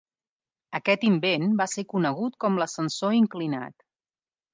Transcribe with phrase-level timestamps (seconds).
[0.77, 3.77] Aquest invent va ser conegut com l'ascensor inclinat.